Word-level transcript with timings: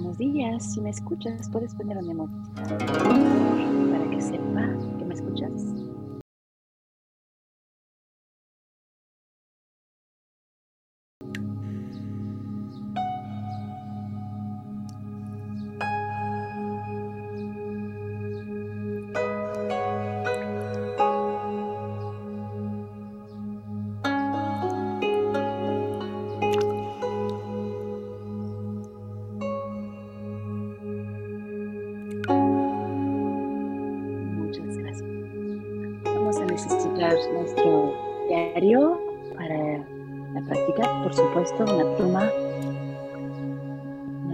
Buenos 0.00 0.16
días, 0.16 0.72
si 0.72 0.80
me 0.80 0.88
escuchas 0.88 1.50
puedes 1.50 1.74
poner 1.74 1.98
un 1.98 2.08
emoji 2.10 3.90
para 3.92 4.08
que 4.08 4.18
sepa 4.18 4.66
que 4.98 5.04
me 5.04 5.12
escuchas. 5.12 5.69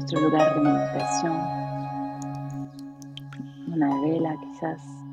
Nuestro 0.07 0.21
lugar 0.21 0.55
de 0.55 0.61
meditación, 0.61 1.37
una 3.67 4.01
vela 4.03 4.37
quizás. 4.41 5.06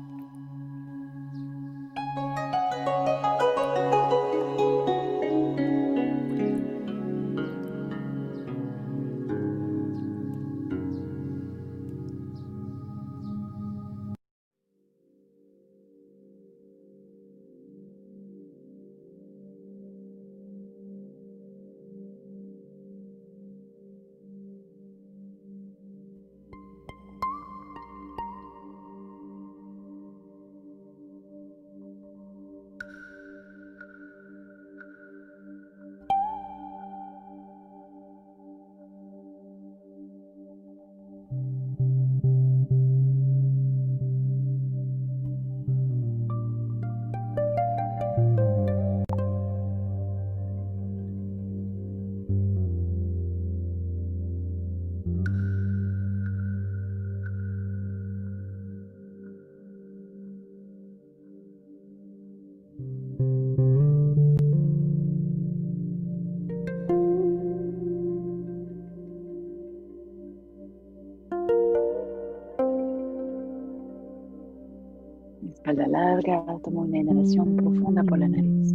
Larga, 76.14 76.58
toma 76.62 76.82
una 76.82 76.98
inhalación 76.98 77.56
profunda 77.56 78.02
por 78.04 78.18
la 78.18 78.28
nariz. 78.28 78.74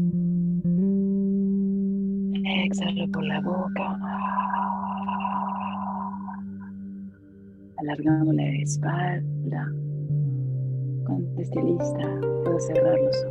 Exhala 2.65 3.07
por 3.13 3.23
la 3.23 3.41
boca. 3.41 3.99
Alargando 7.77 8.33
la 8.33 8.47
espalda. 8.61 9.71
Cuando 11.05 11.41
esté 11.41 11.63
lista, 11.63 12.19
puedo 12.43 12.59
cerrar 12.59 12.99
los 12.99 13.23
ojos. 13.23 13.28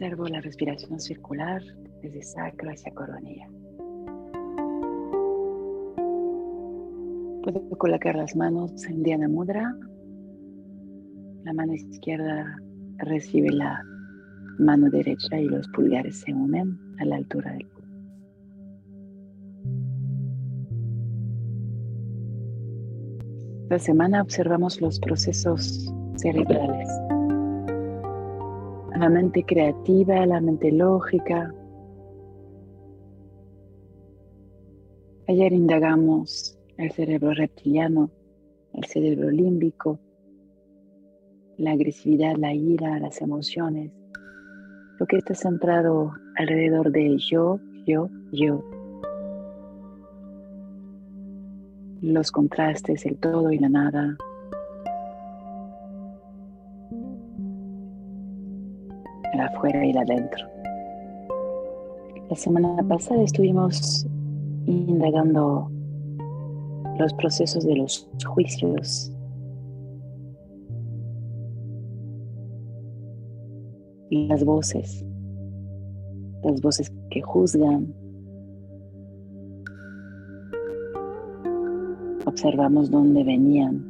Observo 0.00 0.28
la 0.28 0.40
respiración 0.40 0.98
circular 0.98 1.60
desde 2.00 2.22
sacro 2.22 2.70
hacia 2.70 2.90
coronilla. 2.94 3.46
Puedo 7.42 7.68
colocar 7.76 8.16
las 8.16 8.34
manos 8.34 8.82
en 8.86 9.02
Dhyana 9.02 9.28
Mudra. 9.28 9.76
La 11.44 11.52
mano 11.52 11.74
izquierda 11.74 12.56
recibe 12.96 13.50
la 13.50 13.82
mano 14.58 14.88
derecha 14.88 15.38
y 15.38 15.44
los 15.44 15.68
pulgares 15.68 16.18
se 16.20 16.32
unen 16.32 16.78
a 16.98 17.04
la 17.04 17.16
altura 17.16 17.52
del 17.52 17.68
cuerpo. 17.68 17.88
Esta 23.64 23.78
semana 23.80 24.22
observamos 24.22 24.80
los 24.80 24.98
procesos 24.98 25.92
cerebrales 26.16 26.88
la 29.00 29.08
mente 29.08 29.44
creativa, 29.44 30.26
la 30.26 30.42
mente 30.42 30.70
lógica. 30.70 31.54
Ayer 35.26 35.54
indagamos 35.54 36.58
el 36.76 36.92
cerebro 36.92 37.32
reptiliano, 37.32 38.10
el 38.74 38.84
cerebro 38.84 39.30
límbico, 39.30 39.98
la 41.56 41.72
agresividad, 41.72 42.36
la 42.36 42.52
ira, 42.52 42.98
las 42.98 43.22
emociones, 43.22 43.90
lo 44.98 45.06
que 45.06 45.16
está 45.16 45.34
centrado 45.34 46.12
alrededor 46.36 46.92
de 46.92 47.16
yo, 47.16 47.58
yo, 47.86 48.10
yo. 48.32 48.62
Los 52.02 52.30
contrastes, 52.30 53.06
el 53.06 53.16
todo 53.16 53.50
y 53.50 53.58
la 53.58 53.70
nada, 53.70 54.18
afuera 59.54 59.84
y 59.84 59.96
adentro. 59.96 60.46
La 62.28 62.36
semana 62.36 62.82
pasada 62.88 63.22
estuvimos 63.22 64.06
indagando 64.66 65.70
los 66.98 67.12
procesos 67.14 67.64
de 67.64 67.76
los 67.76 68.08
juicios 68.26 69.12
y 74.10 74.26
las 74.28 74.44
voces, 74.44 75.04
las 76.44 76.60
voces 76.60 76.92
que 77.10 77.22
juzgan. 77.22 77.94
Observamos 82.26 82.90
dónde 82.90 83.24
venían 83.24 83.89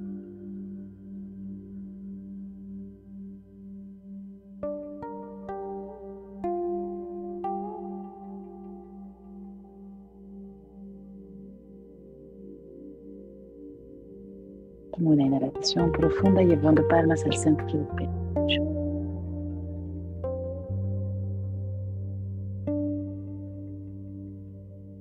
una 15.08 15.24
inhalación 15.24 15.92
profunda 15.92 16.42
llevando 16.42 16.86
palmas 16.88 17.24
al 17.24 17.32
centro 17.32 17.66
del 17.66 17.86
pecho. 17.96 18.62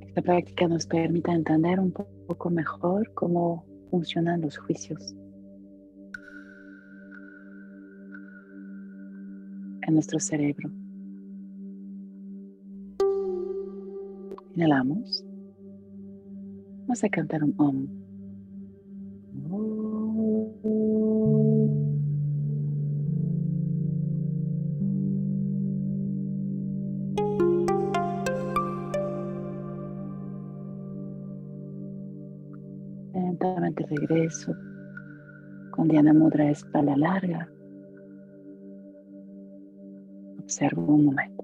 Esta 0.07 0.21
práctica 0.21 0.67
nos 0.67 0.85
permite 0.87 1.31
entender 1.31 1.79
un 1.79 1.91
poco 1.91 2.49
mejor 2.49 3.11
cómo 3.13 3.65
funcionan 3.91 4.41
los 4.41 4.57
juicios 4.57 5.15
en 9.87 9.93
nuestro 9.93 10.19
cerebro. 10.19 10.69
Inhalamos. 14.55 15.23
Vamos 16.81 17.03
a 17.03 17.09
cantar 17.09 17.43
un 17.43 17.53
om. 17.57 17.98
Regreso 34.09 34.55
con 35.71 35.87
Diana 35.87 36.13
Mudra 36.13 36.49
espalda 36.49 36.97
larga. 36.97 37.47
Observo 40.39 40.93
un 40.95 41.05
momento. 41.05 41.38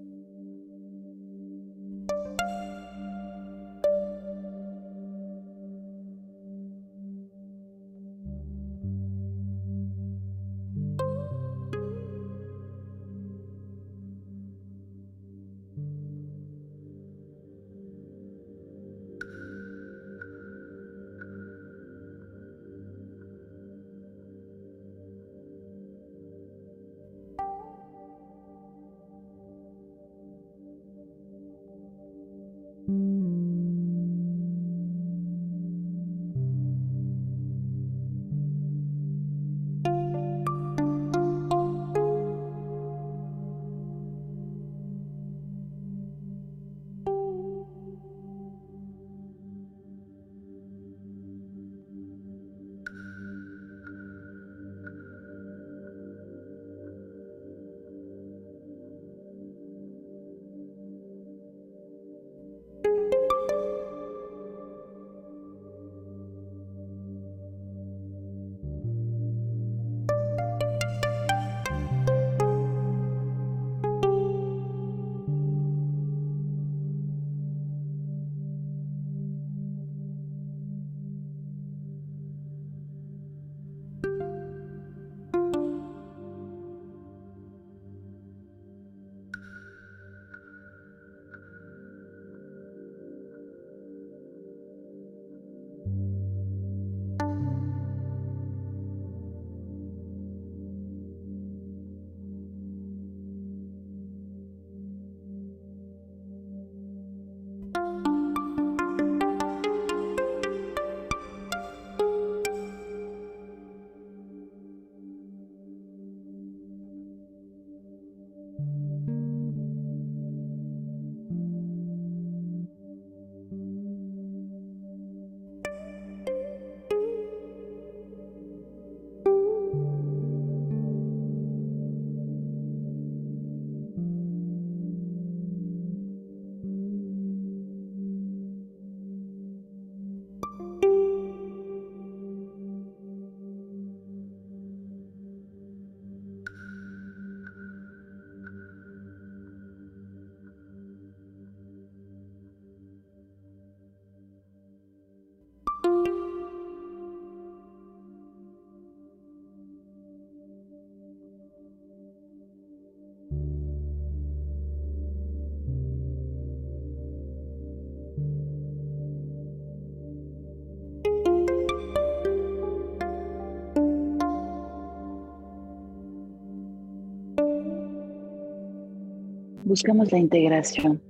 Buscamos 179.76 180.10
la 180.14 180.20
integración, 180.20 181.02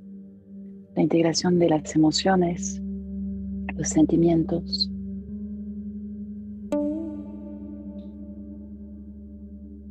la 0.96 1.04
integración 1.04 1.60
de 1.60 1.70
las 1.70 1.96
emociones, 1.96 2.82
los 3.76 3.88
sentimientos, 3.88 4.90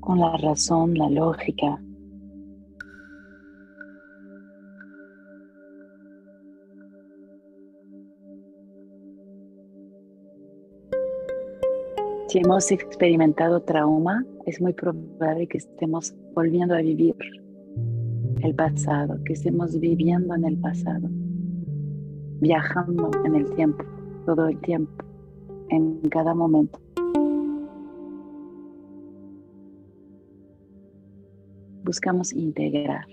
con 0.01 0.19
la 0.19 0.37
razón, 0.39 0.95
la 0.95 1.09
lógica. 1.09 1.81
Si 12.27 12.39
hemos 12.39 12.73
experimentado 12.73 13.63
trauma, 13.63 14.27
es 14.47 14.61
muy 14.61 14.73
probable 14.73 15.47
que 15.47 15.59
estemos 15.59 16.13
volviendo 16.35 16.75
a 16.75 16.79
vivir 16.79 17.15
el 18.45 18.55
pasado, 18.55 19.19
que 19.25 19.33
estemos 19.33 19.81
viviendo 19.81 20.35
en 20.35 20.45
el 20.45 20.59
pasado, 20.59 21.09
viajando 22.41 23.11
en 23.25 23.37
el 23.37 23.51
tiempo, 23.55 23.83
todo 24.27 24.49
el 24.49 24.61
tiempo, 24.61 25.03
en 25.71 25.99
cada 26.11 26.35
momento. 26.35 26.79
Buscamos 31.85 32.35
integrar. 32.35 33.07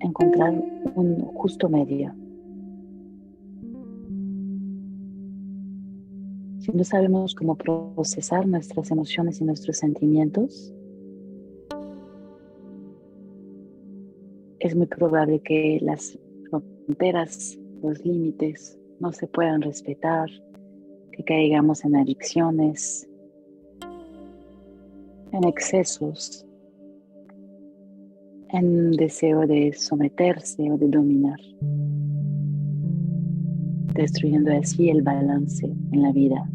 Encontrar 0.00 0.52
un 0.96 1.20
justo 1.20 1.68
medio. 1.68 2.12
Si 6.62 6.70
no 6.70 6.84
sabemos 6.84 7.34
cómo 7.34 7.56
procesar 7.56 8.46
nuestras 8.46 8.92
emociones 8.92 9.40
y 9.40 9.44
nuestros 9.44 9.78
sentimientos, 9.78 10.72
es 14.60 14.76
muy 14.76 14.86
probable 14.86 15.40
que 15.40 15.80
las 15.82 16.16
fronteras, 16.48 17.58
los 17.82 18.04
límites 18.06 18.78
no 19.00 19.10
se 19.12 19.26
puedan 19.26 19.60
respetar, 19.60 20.30
que 21.10 21.24
caigamos 21.24 21.84
en 21.84 21.96
adicciones, 21.96 23.08
en 25.32 25.42
excesos, 25.42 26.46
en 28.50 28.92
deseo 28.92 29.48
de 29.48 29.72
someterse 29.72 30.70
o 30.70 30.78
de 30.78 30.86
dominar 30.86 31.40
destruyendo 33.94 34.52
así 34.52 34.88
el 34.88 35.02
balance 35.02 35.66
en 35.92 36.02
la 36.02 36.12
vida. 36.12 36.48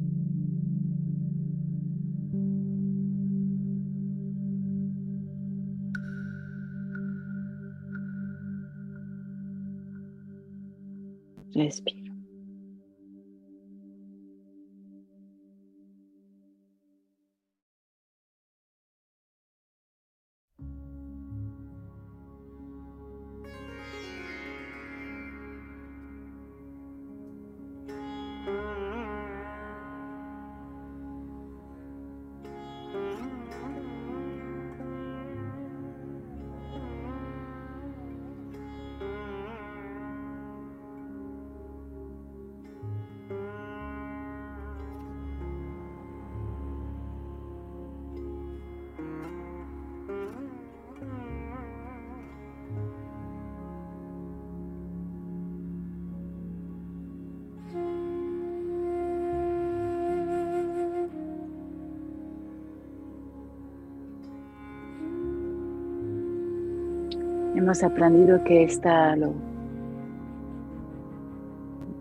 Hemos 67.68 67.84
aprendido 67.84 68.46
que 68.46 68.64
está 68.64 69.14
lo, 69.18 69.34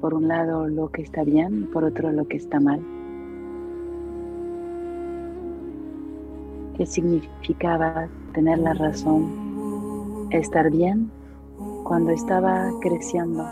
por 0.00 0.14
un 0.14 0.28
lado 0.28 0.68
lo 0.68 0.92
que 0.92 1.02
está 1.02 1.24
bien, 1.24 1.68
por 1.72 1.82
otro 1.82 2.12
lo 2.12 2.28
que 2.28 2.36
está 2.36 2.60
mal. 2.60 2.80
¿Qué 6.76 6.86
significaba 6.86 8.06
tener 8.32 8.60
la 8.60 8.74
razón, 8.74 10.28
estar 10.30 10.70
bien 10.70 11.10
cuando 11.82 12.12
estaba 12.12 12.70
creciendo? 12.80 13.44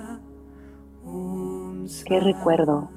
¿Qué 2.07 2.21
recuerdo 2.21 2.91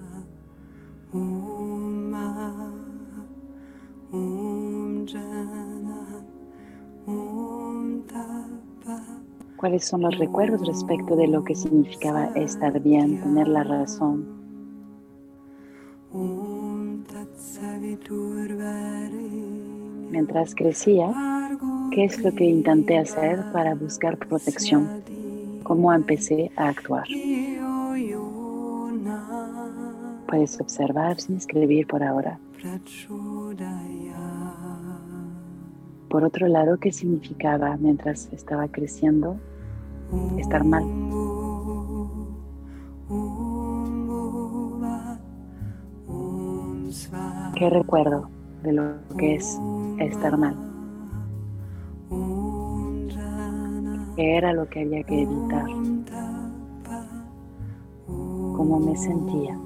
cuáles 9.57 9.85
son 9.85 10.01
los 10.01 10.17
recuerdos 10.17 10.65
respecto 10.65 11.15
de 11.15 11.27
lo 11.27 11.43
que 11.43 11.55
significaba 11.55 12.25
estar 12.35 12.79
bien, 12.79 13.19
tener 13.21 13.47
la 13.47 13.63
razón. 13.63 14.25
Mientras 20.09 20.55
crecía, 20.55 21.13
¿qué 21.91 22.05
es 22.05 22.23
lo 22.23 22.33
que 22.33 22.45
intenté 22.45 22.97
hacer 22.97 23.43
para 23.51 23.75
buscar 23.75 24.17
protección? 24.17 25.03
¿Cómo 25.63 25.91
empecé 25.91 26.51
a 26.55 26.69
actuar? 26.69 27.05
Puedes 30.27 30.59
observar 30.59 31.19
sin 31.19 31.37
escribir 31.37 31.87
por 31.87 32.03
ahora. 32.03 32.39
Por 36.09 36.23
otro 36.23 36.47
lado, 36.47 36.77
¿qué 36.77 36.91
significaba 36.91 37.77
mientras 37.77 38.31
estaba 38.31 38.67
creciendo 38.67 39.37
estar 40.37 40.63
mal. 40.63 40.83
¿Qué 47.55 47.69
recuerdo 47.69 48.29
de 48.63 48.73
lo 48.73 48.83
que 49.17 49.35
es 49.35 49.59
estar 49.99 50.37
mal? 50.37 50.55
¿Qué 54.15 54.37
era 54.37 54.53
lo 54.53 54.67
que 54.69 54.81
había 54.81 55.03
que 55.03 55.23
evitar? 55.23 55.65
¿Cómo 58.05 58.79
me 58.79 58.95
sentía? 58.95 59.57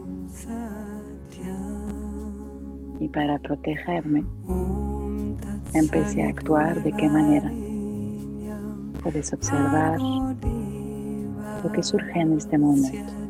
Y 2.99 3.07
para 3.07 3.39
protegerme, 3.39 4.23
empecé 5.73 6.23
a 6.23 6.29
actuar 6.29 6.81
de 6.83 6.91
qué 6.93 7.09
manera. 7.09 7.51
Puedes 9.01 9.33
observar 9.33 9.99
lo 9.99 11.71
que 11.71 11.83
surge 11.83 12.19
en 12.19 12.37
este 12.37 12.57
momento. 12.57 13.20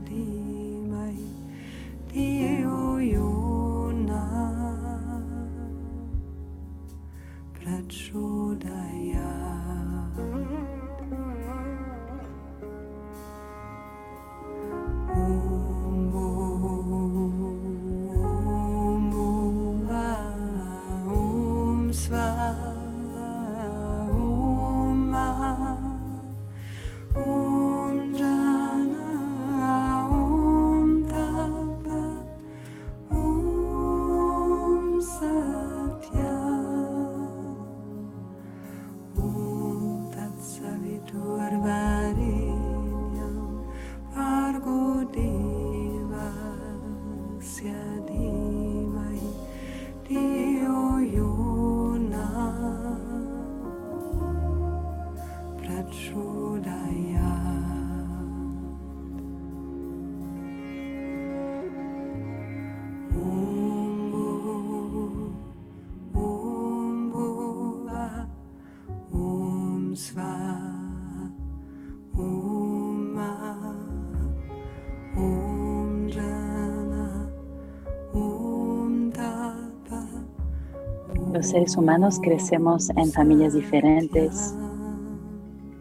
Los 81.42 81.50
seres 81.50 81.76
humanos 81.76 82.20
crecemos 82.22 82.92
en 82.92 83.12
familias 83.12 83.56
diferentes, 83.56 84.54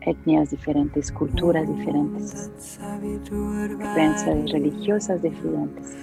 etnias 0.01 0.49
diferentes, 0.49 1.13
culturas 1.13 1.69
diferentes, 1.69 2.51
creencias 3.79 4.51
religiosas 4.53 5.21
diferentes. 5.21 5.97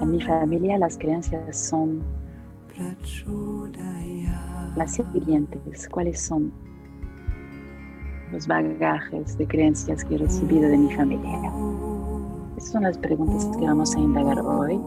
En 0.00 0.10
mi 0.12 0.22
familia 0.22 0.78
las 0.78 0.96
creencias 0.96 1.58
son 1.58 2.00
las 4.76 4.94
siguientes. 4.94 5.88
¿Cuáles 5.88 6.20
son 6.20 6.52
los 8.34 8.48
bagajes 8.48 9.38
de 9.38 9.46
creencias 9.46 10.04
que 10.04 10.16
he 10.16 10.18
recibido 10.18 10.68
de 10.68 10.76
mi 10.76 10.92
familia? 10.92 11.52
Estas 12.56 12.72
son 12.72 12.82
las 12.82 12.98
preguntas 12.98 13.48
que 13.56 13.64
vamos 13.64 13.94
a 13.94 14.00
indagar 14.00 14.40
hoy. 14.40 14.80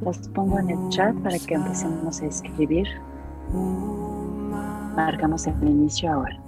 Las 0.00 0.26
pongo 0.30 0.58
en 0.58 0.70
el 0.70 0.88
chat 0.88 1.14
para 1.16 1.38
que 1.38 1.54
empecemos 1.54 2.22
a 2.22 2.26
escribir. 2.26 2.86
Marcamos 4.96 5.46
el 5.46 5.68
inicio 5.68 6.12
ahora. 6.12 6.40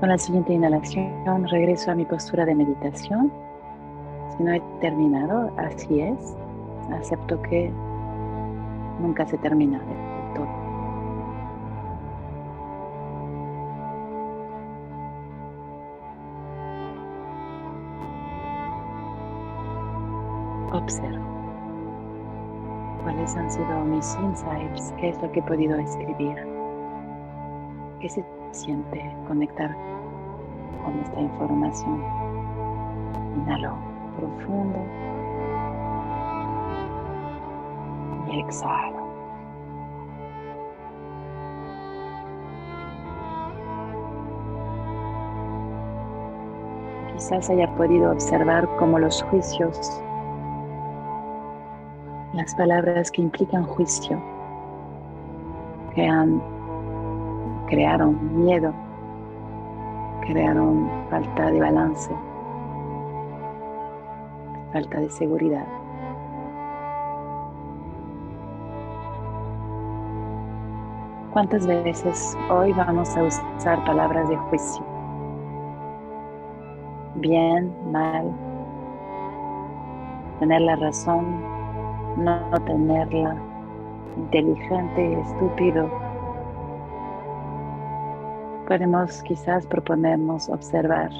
Con 0.00 0.08
la 0.08 0.16
siguiente 0.16 0.54
inhalación 0.54 1.46
regreso 1.46 1.90
a 1.90 1.94
mi 1.94 2.06
postura 2.06 2.46
de 2.46 2.54
meditación. 2.54 3.30
Si 4.34 4.42
no 4.42 4.54
he 4.54 4.60
terminado, 4.80 5.52
así 5.58 6.00
es. 6.00 6.34
Acepto 6.90 7.40
que 7.42 7.70
nunca 8.98 9.26
se 9.26 9.36
termina 9.36 9.78
del 9.78 10.34
todo. 10.34 10.48
Observo 20.72 21.24
cuáles 23.02 23.36
han 23.36 23.50
sido 23.50 23.84
mis 23.84 24.16
insights, 24.22 24.94
qué 24.98 25.10
es 25.10 25.20
lo 25.20 25.30
que 25.30 25.40
he 25.40 25.42
podido 25.42 25.76
escribir, 25.76 26.36
qué 28.00 28.08
se 28.08 28.24
siente 28.52 29.16
conectar 29.26 29.74
con 30.84 30.98
esta 31.00 31.20
información. 31.20 32.02
Inhalo 33.36 33.76
profundo 34.16 34.78
y 38.28 38.40
exhalo. 38.40 39.10
Quizás 47.12 47.50
haya 47.50 47.72
podido 47.76 48.12
observar 48.12 48.68
cómo 48.78 48.98
los 48.98 49.22
juicios, 49.24 50.02
las 52.32 52.54
palabras 52.54 53.10
que 53.10 53.22
implican 53.22 53.64
juicio, 53.64 54.18
crean, 55.94 56.42
crearon 57.70 58.44
miedo 58.44 58.74
crearon 60.26 60.88
falta 61.10 61.50
de 61.50 61.60
balance, 61.60 62.10
falta 64.72 65.00
de 65.00 65.10
seguridad. 65.10 65.66
¿Cuántas 71.32 71.66
veces 71.66 72.36
hoy 72.50 72.72
vamos 72.72 73.16
a 73.16 73.22
usar 73.22 73.84
palabras 73.84 74.28
de 74.28 74.36
juicio? 74.36 74.84
Bien, 77.16 77.72
mal, 77.92 78.30
tener 80.38 80.60
la 80.60 80.76
razón, 80.76 81.42
no 82.16 82.40
tenerla, 82.66 83.36
inteligente, 84.16 85.20
estúpido, 85.20 85.88
podemos 88.70 89.20
quizás 89.24 89.66
proponernos 89.66 90.48
observar 90.48 91.10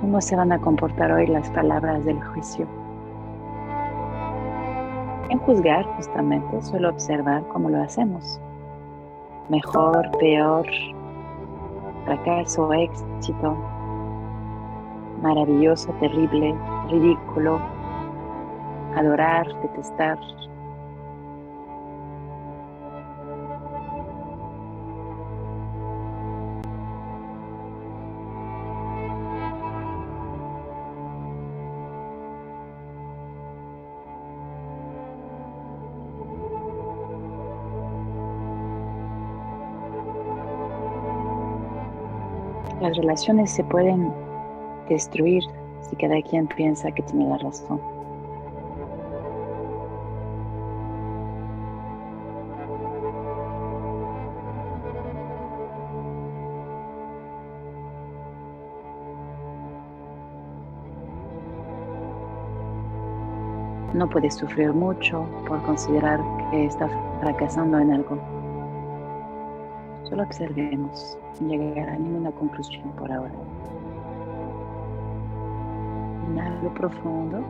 cómo 0.00 0.22
se 0.22 0.34
van 0.34 0.52
a 0.52 0.58
comportar 0.58 1.12
hoy 1.12 1.26
las 1.26 1.50
palabras 1.50 2.02
del 2.06 2.18
juicio. 2.28 2.66
En 5.28 5.38
juzgar 5.40 5.84
justamente, 5.96 6.62
solo 6.62 6.88
observar 6.88 7.46
cómo 7.48 7.68
lo 7.68 7.82
hacemos. 7.82 8.40
Mejor, 9.50 10.10
peor, 10.18 10.66
fracaso, 12.06 12.72
éxito, 12.72 13.54
maravilloso, 15.20 15.92
terrible, 16.00 16.54
ridículo, 16.88 17.60
adorar, 18.96 19.46
detestar, 19.60 20.18
relaciones 42.98 43.50
se 43.50 43.64
pueden 43.64 44.12
destruir 44.88 45.42
si 45.88 45.96
cada 45.96 46.20
quien 46.22 46.46
piensa 46.48 46.90
que 46.90 47.02
tiene 47.02 47.28
la 47.28 47.38
razón. 47.38 47.80
No 63.94 64.08
puedes 64.08 64.34
sufrir 64.34 64.72
mucho 64.72 65.24
por 65.46 65.62
considerar 65.62 66.20
que 66.50 66.66
estás 66.66 66.90
fracasando 67.20 67.78
en 67.78 67.92
algo. 67.92 68.37
Solo 70.08 70.22
observemos 70.22 71.18
sin 71.34 71.48
llegar 71.48 71.90
a 71.90 71.96
ninguna 71.98 72.30
conclusión 72.32 72.90
por 72.92 73.12
ahora. 73.12 73.34
Inhalo 76.30 76.72
profundo. 76.72 77.44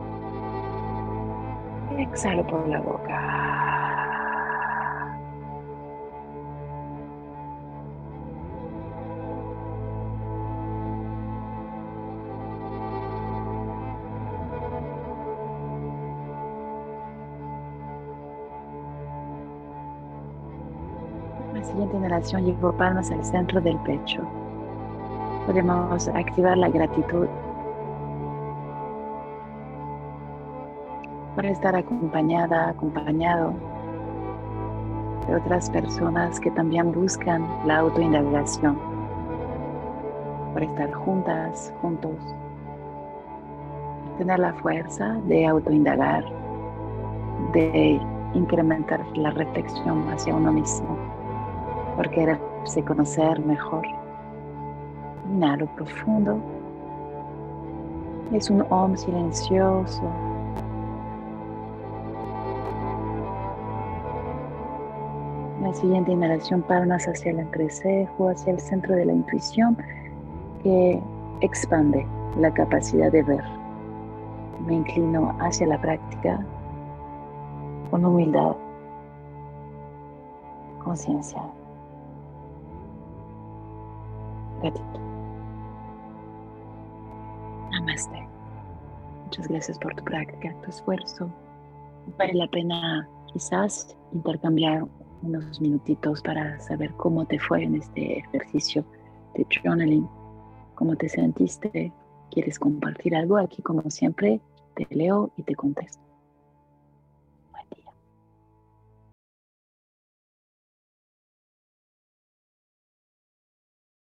Exhalo 1.97 2.45
por 2.47 2.67
la 2.67 2.81
boca. 2.81 3.78
Inhalación 22.09 22.45
llevo 22.45 22.71
palmas 22.71 23.11
al 23.11 23.23
centro 23.23 23.61
del 23.61 23.77
pecho. 23.79 24.21
Podemos 25.45 26.07
activar 26.07 26.57
la 26.57 26.69
gratitud. 26.69 27.27
para 31.35 31.51
estar 31.51 31.73
acompañada, 31.73 32.69
acompañado 32.69 33.53
de 35.25 35.35
otras 35.35 35.69
personas 35.69 36.37
que 36.37 36.51
también 36.51 36.91
buscan 36.91 37.47
la 37.65 37.77
autoindagación, 37.77 38.77
para 40.53 40.65
estar 40.65 40.91
juntas, 40.91 41.73
juntos, 41.81 42.17
tener 44.17 44.39
la 44.39 44.51
fuerza 44.55 45.13
de 45.27 45.45
autoindagar, 45.45 46.25
de 47.53 48.01
incrementar 48.33 48.99
la 49.15 49.31
reflexión 49.31 50.09
hacia 50.09 50.35
uno 50.35 50.51
mismo, 50.51 50.97
por 51.99 52.09
quererse 52.11 52.81
conocer 52.85 53.45
mejor. 53.45 53.85
Inhalo 55.29 55.65
profundo. 55.75 56.39
Es 58.31 58.49
un 58.49 58.65
om 58.69 58.95
silencioso. 58.95 60.01
La 65.61 65.73
siguiente 65.73 66.13
inhalación 66.13 66.61
palmas 66.61 67.05
hacia 67.05 67.31
el 67.31 67.39
entrecejo, 67.39 68.29
hacia 68.29 68.53
el 68.53 68.61
centro 68.61 68.95
de 68.95 69.03
la 69.03 69.11
intuición 69.11 69.75
que 70.63 71.03
expande 71.41 72.07
la 72.37 72.49
capacidad 72.53 73.11
de 73.11 73.23
ver. 73.23 73.43
Me 74.65 74.75
inclino 74.75 75.35
hacia 75.41 75.67
la 75.67 75.81
práctica 75.81 76.39
con 77.91 78.05
humildad, 78.05 78.55
conciencia, 80.81 81.41
Namaste. 87.71 88.27
Muchas 89.25 89.47
gracias 89.47 89.79
por 89.79 89.95
tu 89.95 90.03
práctica, 90.03 90.55
tu 90.63 90.69
esfuerzo. 90.69 91.29
Vale 92.17 92.33
la 92.33 92.47
pena 92.47 93.07
quizás 93.31 93.95
intercambiar 94.11 94.85
unos 95.21 95.61
minutitos 95.61 96.21
para 96.21 96.59
saber 96.59 96.91
cómo 96.93 97.25
te 97.25 97.39
fue 97.39 97.63
en 97.63 97.75
este 97.75 98.19
ejercicio 98.19 98.83
de 99.35 99.45
journaling, 99.49 100.07
cómo 100.75 100.95
te 100.95 101.09
sentiste, 101.09 101.91
quieres 102.31 102.57
compartir 102.57 103.15
algo 103.15 103.37
aquí 103.37 103.61
como 103.61 103.89
siempre, 103.89 104.41
te 104.75 104.87
leo 104.89 105.31
y 105.37 105.43
te 105.43 105.55
contesto. 105.55 106.08